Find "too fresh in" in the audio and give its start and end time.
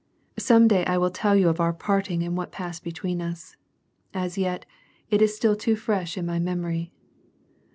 5.55-6.25